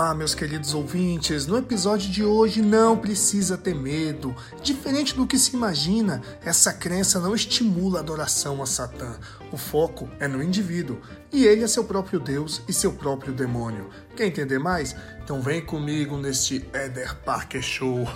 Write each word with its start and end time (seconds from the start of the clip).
Olá, 0.00 0.14
meus 0.14 0.34
queridos 0.34 0.72
ouvintes. 0.72 1.46
No 1.46 1.58
episódio 1.58 2.10
de 2.10 2.24
hoje 2.24 2.62
não 2.62 2.96
precisa 2.96 3.58
ter 3.58 3.74
medo. 3.74 4.34
Diferente 4.62 5.14
do 5.14 5.26
que 5.26 5.38
se 5.38 5.54
imagina, 5.54 6.22
essa 6.42 6.72
crença 6.72 7.20
não 7.20 7.34
estimula 7.34 7.98
a 7.98 8.00
adoração 8.00 8.62
a 8.62 8.66
Satã. 8.66 9.18
O 9.52 9.58
foco 9.58 10.08
é 10.18 10.26
no 10.26 10.42
indivíduo 10.42 10.98
e 11.30 11.44
ele 11.44 11.64
é 11.64 11.68
seu 11.68 11.84
próprio 11.84 12.18
Deus 12.18 12.62
e 12.66 12.72
seu 12.72 12.94
próprio 12.94 13.34
demônio. 13.34 13.90
Quer 14.16 14.24
entender 14.24 14.58
mais? 14.58 14.96
Então 15.22 15.42
vem 15.42 15.60
comigo 15.60 16.16
neste 16.16 16.66
Eder 16.72 17.16
Parker 17.16 17.60
Show. 17.60 18.08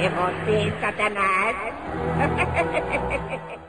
É 0.00 0.08
você, 0.10 0.72
Satanás? 0.80 1.56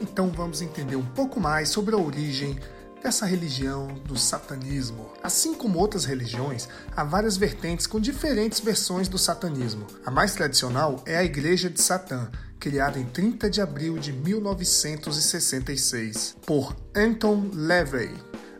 Então 0.00 0.30
vamos 0.30 0.62
entender 0.62 0.96
um 0.96 1.04
pouco 1.04 1.40
mais 1.40 1.68
sobre 1.68 1.94
a 1.94 1.98
origem 1.98 2.58
dessa 3.02 3.26
religião 3.26 3.88
do 4.04 4.16
satanismo. 4.18 5.10
Assim 5.22 5.54
como 5.54 5.78
outras 5.78 6.04
religiões, 6.04 6.68
há 6.96 7.04
várias 7.04 7.36
vertentes 7.36 7.86
com 7.86 8.00
diferentes 8.00 8.58
versões 8.60 9.08
do 9.08 9.18
satanismo. 9.18 9.86
A 10.04 10.10
mais 10.10 10.34
tradicional 10.34 11.00
é 11.06 11.16
a 11.16 11.24
Igreja 11.24 11.70
de 11.70 11.80
Satã, 11.80 12.28
criada 12.58 12.98
em 12.98 13.04
30 13.04 13.48
de 13.48 13.60
abril 13.60 13.98
de 13.98 14.12
1966 14.12 16.34
por 16.44 16.74
Anton 16.94 17.50
LaVey, 17.54 18.10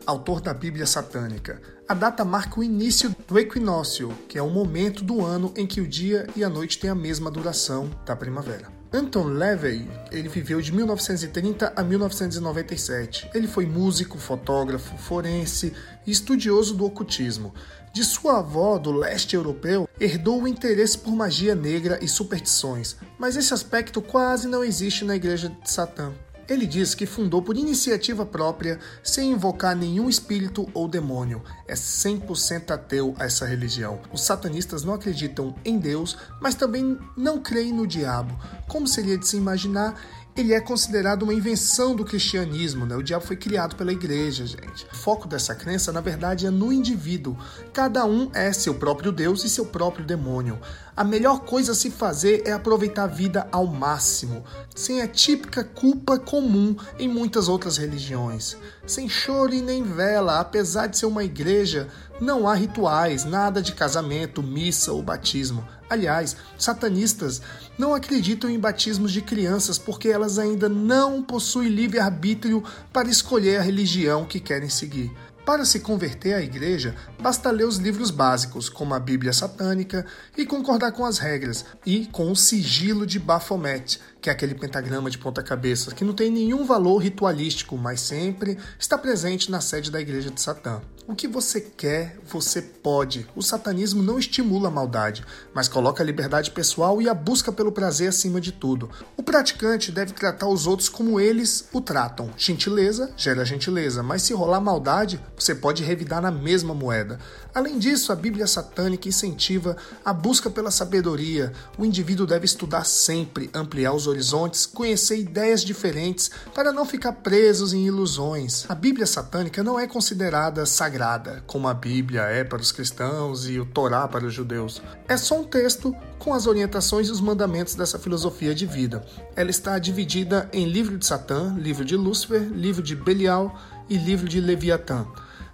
autor 0.06 0.40
da 0.40 0.54
Bíblia 0.54 0.86
Satânica. 0.86 1.60
A 1.88 1.94
data 1.94 2.24
marca 2.24 2.60
o 2.60 2.64
início 2.64 3.12
do 3.26 3.36
equinócio, 3.38 4.10
que 4.28 4.38
é 4.38 4.42
o 4.42 4.50
momento 4.50 5.02
do 5.02 5.24
ano 5.24 5.52
em 5.56 5.66
que 5.66 5.80
o 5.80 5.88
dia 5.88 6.26
e 6.36 6.44
a 6.44 6.48
noite 6.48 6.78
têm 6.78 6.90
a 6.90 6.94
mesma 6.94 7.30
duração 7.30 7.90
da 8.04 8.14
primavera. 8.14 8.77
Anton 8.90 9.24
LaVey, 9.34 9.86
ele 10.10 10.30
viveu 10.30 10.62
de 10.62 10.72
1930 10.72 11.74
a 11.76 11.82
1997. 11.82 13.28
Ele 13.34 13.46
foi 13.46 13.66
músico, 13.66 14.16
fotógrafo, 14.16 14.96
forense 14.96 15.74
e 16.06 16.10
estudioso 16.10 16.74
do 16.74 16.86
ocultismo. 16.86 17.52
De 17.92 18.02
sua 18.02 18.38
avó, 18.38 18.78
do 18.78 18.90
leste 18.90 19.36
europeu, 19.36 19.86
herdou 20.00 20.42
o 20.42 20.48
interesse 20.48 20.96
por 20.96 21.14
magia 21.14 21.54
negra 21.54 21.98
e 22.02 22.08
superstições, 22.08 22.96
mas 23.18 23.36
esse 23.36 23.52
aspecto 23.52 24.00
quase 24.00 24.48
não 24.48 24.64
existe 24.64 25.04
na 25.04 25.16
Igreja 25.16 25.50
de 25.50 25.70
Satã. 25.70 26.14
Ele 26.48 26.66
diz 26.66 26.94
que 26.94 27.04
fundou 27.04 27.42
por 27.42 27.56
iniciativa 27.56 28.24
própria, 28.24 28.78
sem 29.02 29.32
invocar 29.32 29.76
nenhum 29.76 30.08
espírito 30.08 30.66
ou 30.72 30.88
demônio. 30.88 31.42
É 31.66 31.74
100% 31.74 32.70
ateu 32.70 33.14
a 33.18 33.26
essa 33.26 33.44
religião. 33.44 34.00
Os 34.12 34.22
satanistas 34.22 34.82
não 34.82 34.94
acreditam 34.94 35.54
em 35.64 35.78
Deus, 35.78 36.16
mas 36.40 36.54
também 36.54 36.98
não 37.16 37.40
creem 37.40 37.72
no 37.72 37.86
diabo. 37.86 38.34
Como 38.66 38.88
seria 38.88 39.18
de 39.18 39.28
se 39.28 39.36
imaginar, 39.36 40.00
ele 40.40 40.54
é 40.54 40.60
considerado 40.60 41.22
uma 41.22 41.34
invenção 41.34 41.96
do 41.96 42.04
cristianismo, 42.04 42.86
né? 42.86 42.94
O 42.96 43.02
diabo 43.02 43.24
foi 43.24 43.36
criado 43.36 43.76
pela 43.76 43.92
igreja, 43.92 44.46
gente. 44.46 44.86
O 44.92 44.96
foco 44.96 45.26
dessa 45.26 45.54
crença, 45.54 45.92
na 45.92 46.00
verdade, 46.00 46.46
é 46.46 46.50
no 46.50 46.72
indivíduo. 46.72 47.36
Cada 47.72 48.04
um 48.04 48.30
é 48.32 48.52
seu 48.52 48.74
próprio 48.74 49.10
Deus 49.10 49.44
e 49.44 49.48
seu 49.48 49.66
próprio 49.66 50.04
demônio. 50.04 50.58
A 50.96 51.04
melhor 51.04 51.40
coisa 51.40 51.72
a 51.72 51.74
se 51.74 51.90
fazer 51.90 52.42
é 52.44 52.52
aproveitar 52.52 53.04
a 53.04 53.06
vida 53.06 53.46
ao 53.52 53.66
máximo, 53.66 54.44
sem 54.74 55.00
a 55.00 55.08
típica 55.08 55.62
culpa 55.62 56.18
comum 56.18 56.76
em 56.98 57.08
muitas 57.08 57.48
outras 57.48 57.76
religiões. 57.76 58.56
Sem 58.86 59.08
choro 59.08 59.54
e 59.54 59.62
nem 59.62 59.82
vela, 59.82 60.40
apesar 60.40 60.86
de 60.86 60.98
ser 60.98 61.06
uma 61.06 61.22
igreja, 61.22 61.88
não 62.20 62.48
há 62.48 62.54
rituais, 62.54 63.24
nada 63.24 63.62
de 63.62 63.72
casamento, 63.72 64.42
missa 64.42 64.92
ou 64.92 65.02
batismo. 65.02 65.66
Aliás, 65.90 66.36
satanistas 66.58 67.40
não 67.78 67.94
acreditam 67.94 68.50
em 68.50 68.58
batismos 68.58 69.12
de 69.12 69.22
crianças 69.22 69.78
porque 69.78 70.08
elas 70.08 70.38
ainda 70.38 70.68
não 70.68 71.22
possuem 71.22 71.68
livre-arbítrio 71.68 72.62
para 72.92 73.08
escolher 73.08 73.58
a 73.58 73.62
religião 73.62 74.24
que 74.24 74.38
querem 74.38 74.68
seguir. 74.68 75.10
Para 75.48 75.64
se 75.64 75.80
converter 75.80 76.34
à 76.34 76.42
igreja, 76.42 76.94
basta 77.18 77.50
ler 77.50 77.64
os 77.64 77.78
livros 77.78 78.10
básicos, 78.10 78.68
como 78.68 78.92
a 78.92 79.00
Bíblia 79.00 79.32
Satânica, 79.32 80.04
e 80.36 80.44
concordar 80.44 80.92
com 80.92 81.06
as 81.06 81.16
regras, 81.16 81.64
e 81.86 82.04
com 82.04 82.30
o 82.30 82.36
sigilo 82.36 83.06
de 83.06 83.18
Baphomet, 83.18 83.98
que 84.20 84.28
é 84.28 84.32
aquele 84.32 84.54
pentagrama 84.54 85.10
de 85.10 85.18
ponta-cabeça 85.18 85.94
que 85.94 86.04
não 86.04 86.12
tem 86.12 86.30
nenhum 86.30 86.64
valor 86.64 86.98
ritualístico, 86.98 87.76
mas 87.76 88.00
sempre 88.00 88.58
está 88.78 88.98
presente 88.98 89.50
na 89.50 89.60
sede 89.60 89.90
da 89.90 90.00
igreja 90.00 90.30
de 90.30 90.40
Satã. 90.40 90.80
O 91.10 91.14
que 91.14 91.26
você 91.26 91.58
quer, 91.58 92.18
você 92.22 92.60
pode. 92.60 93.26
O 93.34 93.42
satanismo 93.42 94.02
não 94.02 94.18
estimula 94.18 94.68
a 94.68 94.70
maldade, 94.70 95.24
mas 95.54 95.66
coloca 95.66 96.02
a 96.02 96.06
liberdade 96.06 96.50
pessoal 96.50 97.00
e 97.00 97.08
a 97.08 97.14
busca 97.14 97.50
pelo 97.50 97.72
prazer 97.72 98.10
acima 98.10 98.38
de 98.38 98.52
tudo. 98.52 98.90
O 99.16 99.22
praticante 99.22 99.90
deve 99.90 100.12
tratar 100.12 100.48
os 100.48 100.66
outros 100.66 100.90
como 100.90 101.18
eles 101.18 101.66
o 101.72 101.80
tratam. 101.80 102.30
Gentileza 102.36 103.10
gera 103.16 103.42
gentileza, 103.42 104.02
mas 104.02 104.20
se 104.20 104.34
rolar 104.34 104.60
maldade, 104.60 105.18
você 105.34 105.54
pode 105.54 105.82
revidar 105.82 106.20
na 106.20 106.30
mesma 106.30 106.74
moeda. 106.74 107.18
Além 107.54 107.78
disso, 107.78 108.12
a 108.12 108.14
Bíblia 108.14 108.46
satânica 108.46 109.08
incentiva 109.08 109.78
a 110.04 110.12
busca 110.12 110.50
pela 110.50 110.70
sabedoria. 110.70 111.54
O 111.78 111.86
indivíduo 111.86 112.26
deve 112.26 112.44
estudar 112.44 112.84
sempre, 112.84 113.48
ampliar 113.54 113.94
os 113.94 114.06
horizontes, 114.08 114.66
conhecer 114.66 115.18
ideias 115.18 115.62
diferentes 115.62 116.30
para 116.54 116.72
não 116.72 116.84
ficar 116.84 117.12
presos 117.12 117.72
em 117.72 117.86
ilusões. 117.86 118.64
A 118.68 118.74
Bíblia 118.74 119.06
satânica 119.06 119.62
não 119.62 119.78
é 119.78 119.86
considerada 119.86 120.66
sagrada, 120.66 121.42
como 121.46 121.68
a 121.68 121.74
Bíblia 121.74 122.22
é 122.22 122.42
para 122.42 122.60
os 122.60 122.72
cristãos 122.72 123.48
e 123.48 123.60
o 123.60 123.66
Torá 123.66 124.08
para 124.08 124.26
os 124.26 124.34
judeus. 124.34 124.82
É 125.06 125.16
só 125.16 125.40
um 125.40 125.44
texto 125.44 125.94
com 126.18 126.34
as 126.34 126.46
orientações 126.46 127.08
e 127.08 127.12
os 127.12 127.20
mandamentos 127.20 127.74
dessa 127.74 127.98
filosofia 127.98 128.54
de 128.54 128.66
vida. 128.66 129.04
Ela 129.36 129.50
está 129.50 129.78
dividida 129.78 130.48
em 130.52 130.68
livro 130.68 130.98
de 130.98 131.06
Satã, 131.06 131.54
livro 131.56 131.84
de 131.84 131.96
Lúcifer, 131.96 132.42
livro 132.42 132.82
de 132.82 132.96
Belial 132.96 133.58
e 133.88 133.96
livro 133.96 134.28
de 134.28 134.40
Leviatã. 134.40 135.06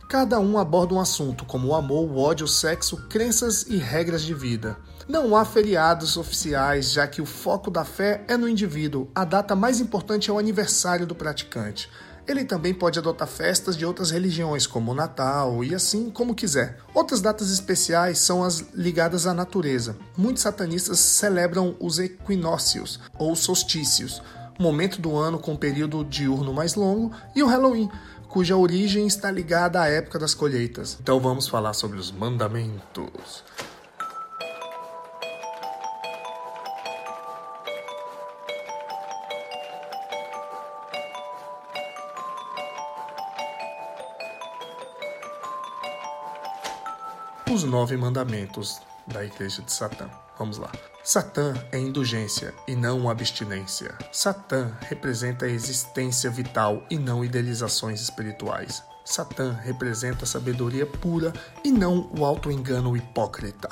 Cada 0.09 0.38
um 0.38 0.59
aborda 0.59 0.94
um 0.94 1.00
assunto, 1.00 1.44
como 1.44 1.69
o 1.69 1.75
amor, 1.75 2.09
o 2.09 2.19
ódio, 2.19 2.44
o 2.44 2.48
sexo, 2.48 2.97
crenças 3.09 3.62
e 3.69 3.76
regras 3.76 4.22
de 4.22 4.34
vida. 4.34 4.76
Não 5.09 5.37
há 5.37 5.44
feriados 5.44 6.16
oficiais, 6.16 6.92
já 6.92 7.06
que 7.06 7.20
o 7.20 7.26
foco 7.26 7.70
da 7.70 7.84
fé 7.84 8.25
é 8.28 8.37
no 8.37 8.48
indivíduo. 8.48 9.09
A 9.14 9.25
data 9.25 9.56
mais 9.56 9.81
importante 9.81 10.31
é 10.31 10.32
o 10.32 10.38
aniversário 10.38 11.06
do 11.06 11.14
praticante. 11.14 11.91
Ele 12.26 12.44
também 12.44 12.72
pode 12.72 12.98
adotar 12.98 13.28
festas 13.28 13.76
de 13.76 13.84
outras 13.84 14.10
religiões, 14.10 14.66
como 14.66 14.93
o 14.93 14.94
Natal 14.94 15.62
e 15.62 15.75
assim 15.75 16.09
como 16.09 16.34
quiser. 16.34 16.78
Outras 16.94 17.20
datas 17.20 17.50
especiais 17.50 18.19
são 18.19 18.43
as 18.43 18.64
ligadas 18.72 19.26
à 19.26 19.34
natureza. 19.34 19.97
Muitos 20.16 20.43
satanistas 20.43 20.98
celebram 20.98 21.76
os 21.78 21.98
equinócios 21.98 22.98
ou 23.19 23.37
solstícios, 23.37 24.22
momento 24.59 25.00
do 25.00 25.16
ano 25.16 25.38
com 25.38 25.56
período 25.56 26.04
diurno 26.04 26.53
mais 26.53 26.75
longo, 26.75 27.12
e 27.34 27.43
o 27.43 27.47
Halloween 27.47 27.91
cuja 28.34 28.56
origem 28.56 29.06
está 29.06 29.30
ligada 29.30 29.80
à 29.80 29.86
época 29.88 30.18
das 30.18 30.34
colheitas. 30.34 30.98
Então 31.00 31.20
vamos 31.20 31.46
falar 31.46 31.72
sobre 31.72 32.00
os 32.00 32.10
mandamentos. 32.10 33.44
Os 47.48 47.62
nove 47.62 47.96
mandamentos 47.96 48.80
da 49.06 49.24
Igreja 49.24 49.62
de 49.62 49.72
Satã. 49.72 50.10
Vamos 50.36 50.58
lá. 50.58 50.72
Satã 51.06 51.53
é 51.70 51.78
indulgência 51.78 52.54
e 52.66 52.75
não 52.75 53.10
abstinência. 53.10 53.94
Satã 54.10 54.72
representa 54.88 55.44
a 55.44 55.50
existência 55.50 56.31
vital 56.31 56.82
e 56.91 56.97
não 56.97 57.22
idealizações 57.22 58.00
espirituais. 58.00 58.82
Satã 59.04 59.53
representa 59.53 60.25
a 60.25 60.26
sabedoria 60.26 60.87
pura 60.87 61.31
e 61.62 61.70
não 61.70 62.10
o 62.19 62.25
auto-engano 62.25 62.97
hipócrita. 62.97 63.69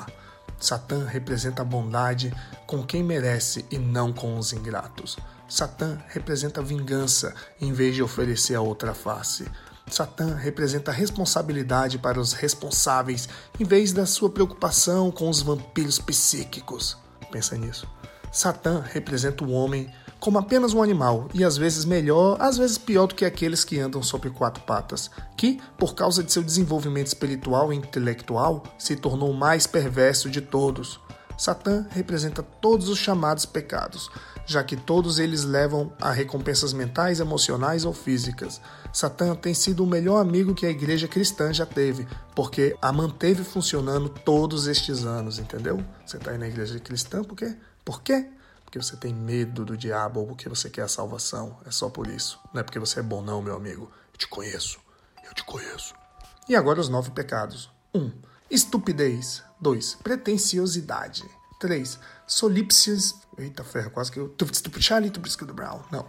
Satã 0.61 1.07
representa 1.07 1.63
a 1.63 1.65
bondade 1.65 2.31
com 2.67 2.85
quem 2.85 3.03
merece 3.03 3.65
e 3.71 3.79
não 3.79 4.13
com 4.13 4.37
os 4.37 4.53
ingratos. 4.53 5.17
Satã 5.49 6.03
representa 6.09 6.61
vingança 6.61 7.35
em 7.59 7.73
vez 7.73 7.95
de 7.95 8.03
oferecer 8.03 8.57
a 8.57 8.61
outra 8.61 8.93
face. 8.93 9.51
Satã 9.87 10.35
representa 10.35 10.91
a 10.91 10.95
responsabilidade 10.95 11.99
para 11.99 12.21
os 12.21 12.35
responsáveis 12.35 13.27
em 13.59 13.65
vez 13.65 13.91
da 13.91 14.05
sua 14.05 14.29
preocupação 14.29 15.11
com 15.11 15.31
os 15.31 15.41
vampiros 15.41 15.99
psíquicos. 15.99 17.01
Pensa 17.33 17.57
nisso. 17.57 17.89
Satã 18.31 18.85
representa 18.93 19.43
o 19.43 19.51
homem 19.51 19.91
como 20.21 20.39
apenas 20.39 20.73
um 20.73 20.83
animal 20.83 21.29
e 21.35 21.43
às 21.43 21.57
vezes 21.57 21.85
melhor, 21.85 22.37
às 22.41 22.57
vezes 22.57 22.79
pior 22.79 23.09
do 23.09 23.15
que 23.15 23.25
aqueles 23.25 23.65
que 23.65 23.81
andam 23.81 24.03
sobre 24.03 24.31
quatro 24.31 24.63
patas, 24.63 25.11
que, 25.37 25.61
por 25.77 25.97
causa 25.97 26.23
de 26.23 26.33
seu 26.33 26.45
desenvolvimento 26.45 27.09
espiritual 27.09 27.73
e 27.73 27.77
intelectual, 27.77 28.63
se 28.79 28.95
tornou 28.95 29.33
o 29.33 29.37
mais 29.37 29.67
perverso 29.67 30.31
de 30.31 30.41
todos. 30.41 31.01
Satã 31.37 31.87
representa 31.91 32.43
todos 32.43 32.89
os 32.89 32.99
chamados 32.99 33.45
pecados, 33.45 34.11
já 34.47 34.63
que 34.63 34.77
todos 34.77 35.19
eles 35.19 35.45
levam 35.45 35.93
a 36.01 36.11
recompensas 36.11 36.73
mentais, 36.73 37.21
emocionais 37.21 37.85
ou 37.85 37.93
físicas. 37.93 38.61
Satã 38.93 39.35
tem 39.35 39.55
sido 39.55 39.85
o 39.85 39.87
melhor 39.87 40.21
amigo 40.21 40.55
que 40.55 40.67
a 40.67 40.71
igreja 40.71 41.09
cristã 41.09 41.53
já 41.53 41.65
teve, 41.65 42.07
porque 42.35 42.77
a 42.83 42.93
manteve 42.93 43.45
funcionando 43.45 44.09
todos 44.09 44.67
estes 44.67 45.05
anos, 45.05 45.39
entendeu? 45.39 45.83
Você 46.05 46.17
está 46.17 46.33
aí 46.33 46.39
na 46.39 46.49
igreja 46.49 46.79
cristã 46.79 47.23
porque 47.23 47.57
Por 47.85 48.03
quê? 48.03 48.29
Porque 48.65 48.81
você 48.81 48.97
tem 48.97 49.13
medo 49.13 49.65
do 49.65 49.77
diabo 49.77 50.21
ou 50.21 50.27
porque 50.29 50.49
você 50.49 50.71
quer 50.71 50.83
a 50.83 50.89
salvação. 50.89 51.59
É 51.67 51.71
só 51.71 51.91
por 51.91 52.07
isso. 52.07 52.41
Não 52.55 52.61
é 52.61 52.65
porque 52.65 52.79
você 52.79 53.01
é 53.01 53.03
bom, 53.03 53.21
não, 53.21 53.43
meu 53.43 53.55
amigo. 53.55 53.91
Eu 54.13 54.19
te 54.19 54.29
conheço. 54.29 54.79
Eu 55.25 55.35
te 55.35 55.45
conheço. 55.45 55.95
E 56.49 56.57
agora 56.57 56.81
os 56.81 56.89
nove 56.89 57.11
pecados. 57.11 57.71
1. 57.95 57.99
Um, 57.99 58.13
estupidez. 58.51 59.43
2. 59.61 59.97
Pretenciosidade. 60.03 61.23
3. 61.63 61.97
Solipsis. 62.27 63.15
Eita 63.39 63.63
ferro, 63.63 63.93
quase 63.93 64.11
que 64.11 64.19
eu. 64.19 64.35
Charlie 64.81 65.13
Brown. 65.55 65.81
Não. 65.93 66.05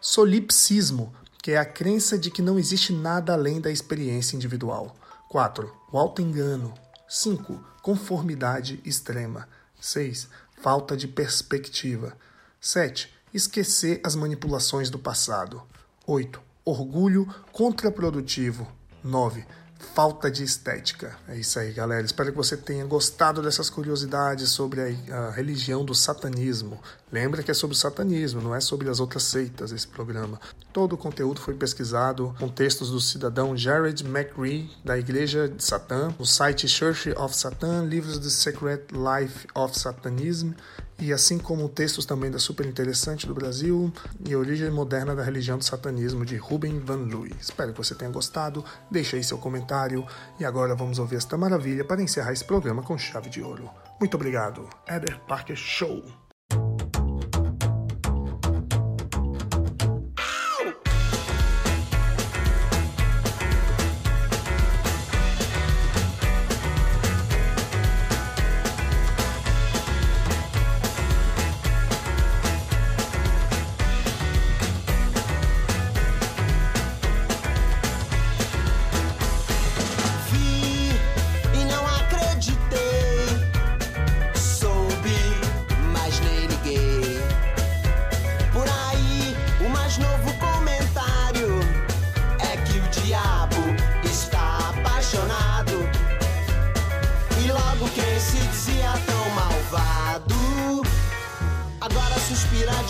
Solipsismo, 0.00 1.12
que 1.42 1.50
é 1.50 1.56
a 1.56 1.64
crença 1.64 2.16
de 2.16 2.30
que 2.30 2.40
não 2.40 2.56
existe 2.56 2.92
nada 2.92 3.32
além 3.32 3.60
da 3.60 3.68
experiência 3.68 4.36
individual. 4.36 4.96
4. 5.28 5.74
O 5.90 5.98
auto-engano. 5.98 6.72
5. 7.08 7.60
Conformidade 7.82 8.80
extrema. 8.84 9.48
6. 9.80 10.28
Falta 10.62 10.96
de 10.96 11.08
perspectiva. 11.08 12.16
7. 12.60 13.12
Esquecer 13.34 14.00
as 14.04 14.14
manipulações 14.14 14.88
do 14.88 15.00
passado. 15.00 15.64
8. 16.06 16.40
Orgulho 16.64 17.26
contraprodutivo. 17.50 18.70
9 19.02 19.44
falta 19.82 20.30
de 20.30 20.42
estética. 20.42 21.16
É 21.28 21.36
isso 21.36 21.58
aí, 21.58 21.72
galera. 21.72 22.04
Espero 22.04 22.30
que 22.30 22.36
você 22.36 22.56
tenha 22.56 22.84
gostado 22.84 23.42
dessas 23.42 23.68
curiosidades 23.68 24.48
sobre 24.50 24.80
a, 24.80 25.16
a, 25.16 25.30
religião 25.30 25.84
do 25.84 25.94
satanismo. 25.94 26.80
Lembra 27.10 27.42
que 27.42 27.50
é 27.50 27.54
sobre 27.54 27.74
o 27.74 27.78
satanismo, 27.78 28.40
não 28.40 28.54
é 28.54 28.60
sobre 28.60 28.88
as 28.88 29.00
outras 29.00 29.24
seitas 29.24 29.72
esse 29.72 29.86
programa. 29.86 30.40
Todo 30.72 30.94
o 30.94 30.96
conteúdo 30.96 31.40
foi 31.40 31.54
pesquisado 31.54 32.34
com 32.38 32.48
textos 32.48 32.90
do 32.90 33.00
cidadão 33.00 33.56
Jared 33.56 34.02
McRee, 34.06 34.70
da 34.84 34.96
Igreja 34.96 35.48
de 35.48 35.62
Satã, 35.62 36.14
o 36.18 36.24
site 36.24 36.66
Church 36.68 37.10
of 37.12 37.36
Satan, 37.36 37.84
livros 37.84 38.18
The 38.18 38.30
Secret 38.30 38.86
Life 38.92 39.46
of 39.54 39.78
Satanism 39.78 40.52
e 41.02 41.12
assim 41.12 41.36
como 41.36 41.68
textos 41.68 42.06
também 42.06 42.30
da 42.30 42.38
Super 42.38 42.64
Interessante 42.64 43.26
do 43.26 43.34
Brasil 43.34 43.92
e 44.24 44.36
Origem 44.36 44.70
Moderna 44.70 45.16
da 45.16 45.24
Religião 45.24 45.58
do 45.58 45.64
Satanismo 45.64 46.24
de 46.24 46.36
Ruben 46.36 46.78
Van 46.78 46.94
Lui. 46.94 47.34
Espero 47.40 47.72
que 47.72 47.78
você 47.78 47.92
tenha 47.92 48.10
gostado, 48.10 48.64
deixe 48.88 49.16
aí 49.16 49.24
seu 49.24 49.36
comentário 49.36 50.06
e 50.38 50.44
agora 50.44 50.76
vamos 50.76 51.00
ouvir 51.00 51.16
esta 51.16 51.36
maravilha 51.36 51.84
para 51.84 52.00
encerrar 52.00 52.32
esse 52.32 52.44
programa 52.44 52.84
com 52.84 52.96
chave 52.96 53.28
de 53.28 53.42
ouro. 53.42 53.68
Muito 53.98 54.14
obrigado, 54.14 54.68
Eder 54.86 55.18
Parker 55.26 55.56
Show! 55.56 56.31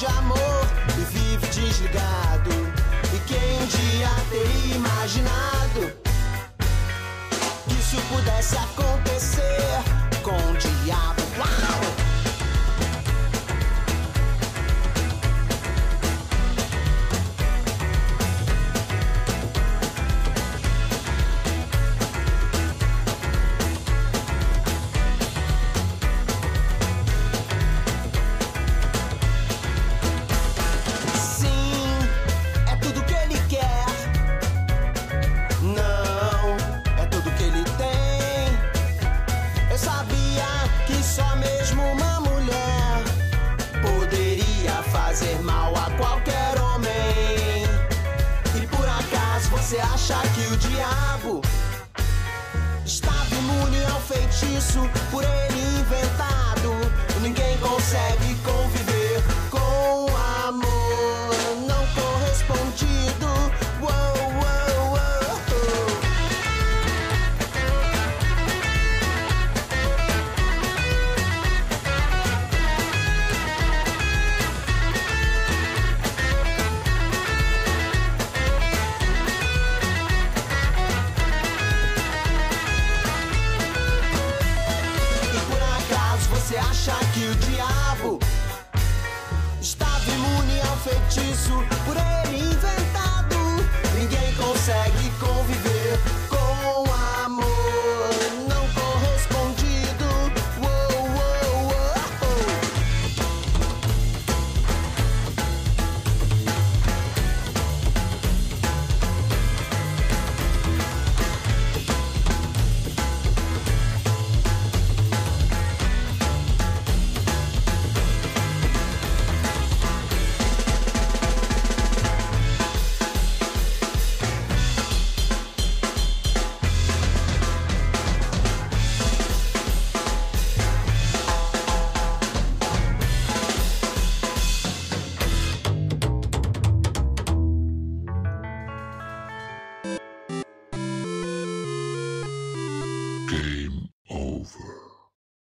De 0.03 0.07
amor 0.07 0.67
e 0.99 1.05
vive 1.13 1.47
desligado. 1.47 2.51
E 3.15 3.19
quem 3.27 3.63
um 3.63 3.67
dia 3.67 4.09
teria 4.31 4.75
imaginado 4.75 5.93
que 7.69 7.75
isso 7.75 7.97
pudesse 8.09 8.57
acontecer 8.57 9.83
com 10.23 10.37
o 10.37 10.57
diabo? 10.57 11.23
Uau! 11.39 12.02
Feitiço 54.13 54.81
por 55.11 55.25
ele 55.25 55.81
inventado? 55.81 56.22